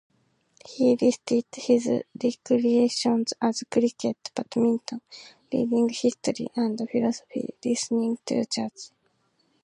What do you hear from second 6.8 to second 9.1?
philosophy, listening to jazz".